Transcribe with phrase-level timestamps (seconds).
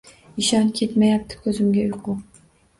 [0.43, 2.19] Ishon, kelmayapti ko’zimga uyqu.